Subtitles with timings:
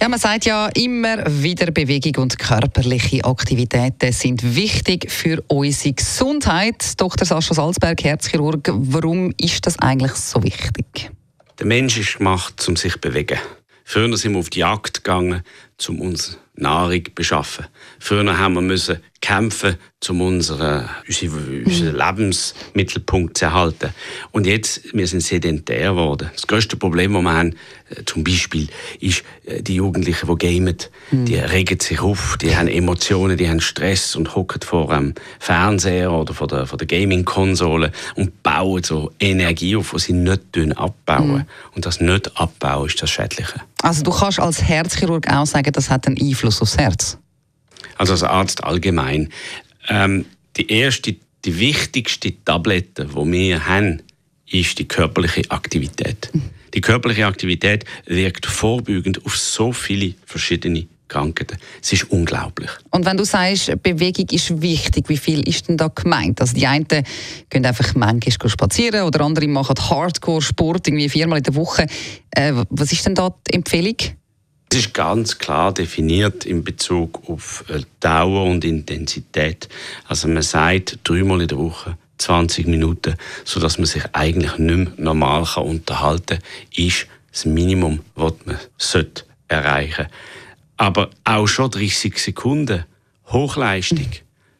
[0.00, 7.00] Ja, man sagt ja immer wieder, Bewegung und körperliche Aktivitäten sind wichtig für unsere Gesundheit.
[7.00, 7.26] Dr.
[7.26, 11.10] Sascha Salzberg, Herzchirurg, warum ist das eigentlich so wichtig?
[11.58, 13.38] Der Mensch ist gemacht, um sich zu bewegen.
[13.84, 15.42] Früher sind wir auf die Jagd gegangen,
[15.88, 17.66] um uns Nahrung zu beschaffen.
[17.98, 19.76] Früher haben wir müssen kämpfen,
[20.08, 21.96] um unseren, unseren, mhm.
[21.96, 23.90] Lebensmittelpunkt zu erhalten.
[24.30, 26.30] Und jetzt, wir sind sedentär geworden.
[26.32, 27.54] Das größte Problem, das wir haben,
[27.90, 28.68] äh, zum Beispiel,
[29.00, 30.76] ist äh, die Jugendlichen, die gamen.
[31.10, 31.24] Mhm.
[31.24, 36.12] Die regen sich auf, die haben Emotionen, die haben Stress und hocken vor dem Fernseher
[36.12, 41.38] oder vor der, vor der Gaming-Konsole und bauen so Energie auf, die sie nicht abbauen.
[41.38, 41.44] Mhm.
[41.74, 43.60] Und das nicht abbauen ist das Schädliche.
[43.82, 47.18] Also du kannst als Herzchirurg auch sagen, das hat einen Einfluss aufs Herz?
[47.98, 49.28] also als Arzt allgemein.
[49.88, 54.02] Ähm, die erste, die wichtigste Tablette, die wir haben,
[54.50, 56.30] ist die körperliche Aktivität.
[56.74, 61.58] Die körperliche Aktivität wirkt vorbeugend auf so viele verschiedene Krankheiten.
[61.80, 62.70] Es ist unglaublich.
[62.90, 66.40] Und wenn du sagst, Bewegung ist wichtig, wie viel ist denn da gemeint?
[66.40, 66.86] Also die einen
[67.48, 71.86] gehen einfach manchmal spazieren oder andere machen Hardcore-Sport irgendwie viermal in der Woche.
[72.32, 73.96] Äh, was ist denn da die Empfehlung?
[74.76, 79.70] Ist ganz klar definiert in Bezug auf äh, Dauer und Intensität.
[80.06, 84.92] Also man sagt dreimal in der Woche 20 Minuten, sodass man sich eigentlich nicht mehr
[84.98, 90.08] normal kann unterhalten kann, ist das Minimum, was man sollte erreichen
[90.76, 92.84] Aber auch schon 30 Sekunden
[93.28, 94.10] Hochleistung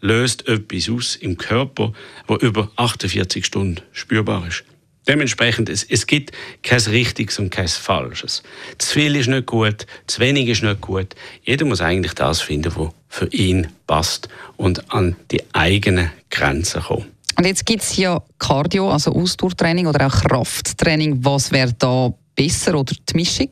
[0.00, 1.92] löst etwas aus im Körper,
[2.26, 4.64] wo über 48 Stunden spürbar ist.
[5.08, 8.42] Dementsprechend, es, es gibt kein Richtiges und kein Falsches.
[8.76, 11.14] Zu viel ist nicht gut, zu wenig ist nicht gut.
[11.42, 17.06] Jeder muss eigentlich das finden, was für ihn passt und an die eigenen Grenzen kommt.
[17.38, 21.24] Und jetzt gibt es ja Cardio, also Ausdauertraining oder auch Krafttraining.
[21.24, 23.48] Was wäre da besser oder die Mischung?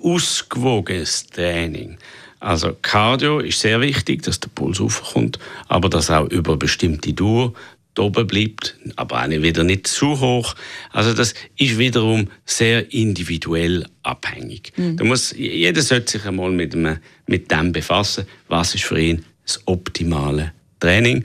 [0.00, 1.98] Ausgewogenes Training.
[2.40, 7.52] Also Cardio ist sehr wichtig, dass der Puls aufkommt, aber dass auch über bestimmte Dauer
[7.98, 10.54] oben bleibt, aber auch wieder nicht zu hoch.
[10.90, 14.72] Also das ist wiederum sehr individuell abhängig.
[14.76, 14.96] Mhm.
[14.96, 19.24] Da muss, jeder sollte sich einmal mit dem, mit dem befassen, was ist für ihn
[19.44, 21.24] das optimale Training,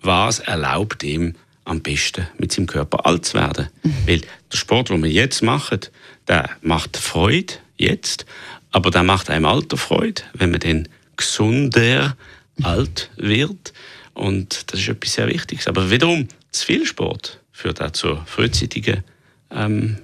[0.00, 1.34] was erlaubt ihm
[1.64, 3.68] am besten mit seinem Körper alt zu werden.
[3.82, 3.94] Mhm.
[4.06, 4.20] Weil
[4.52, 5.80] der Sport, den wir jetzt machen,
[6.26, 8.26] der macht Freude jetzt,
[8.70, 12.16] aber der macht einem Alter Freude, wenn man dann gesunder
[12.62, 13.72] alt wird.
[14.14, 15.66] Und das ist etwas sehr Wichtiges.
[15.68, 19.04] Aber wiederum, zu viel Sport führt auch zur frühzeitigen
[19.50, 19.98] ähm,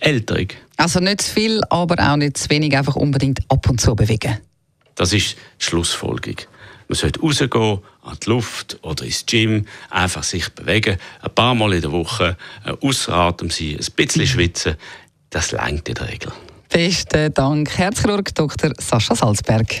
[0.00, 0.48] Älterung.
[0.76, 4.38] Also nicht zu viel, aber auch nicht zu wenig, einfach unbedingt ab und zu bewegen.
[4.94, 6.38] Das ist die Schlussfolgerung.
[6.88, 11.74] Man sollte rausgehen, an die Luft oder ins Gym, einfach sich bewegen, ein paar Mal
[11.74, 14.76] in der Woche, äh, außer Atem sein, ein bisschen schwitzen.
[15.28, 16.32] Das längt in der Regel.
[16.70, 18.72] Besten Dank, Herzchirurg Dr.
[18.78, 19.80] Sascha Salzberg.